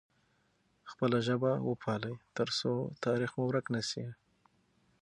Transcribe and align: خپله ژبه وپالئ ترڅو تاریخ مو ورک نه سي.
خپله 0.91 1.17
ژبه 1.27 1.51
وپالئ 1.69 2.15
ترڅو 2.35 2.73
تاریخ 3.05 3.31
مو 3.37 3.43
ورک 3.47 3.65
نه 3.73 3.81
سي. 3.89 4.05